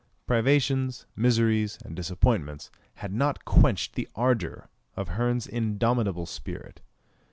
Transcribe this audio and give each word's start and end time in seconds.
Privations, 0.25 1.05
miseries, 1.15 1.77
and 1.85 1.95
disappointments, 1.95 2.71
had 2.95 3.13
not 3.13 3.45
quenched 3.45 3.93
the 3.93 4.09
ardour 4.15 4.67
of 4.97 5.09
Hearn's 5.09 5.45
indomitable 5.45 6.25
spirit. 6.25 6.81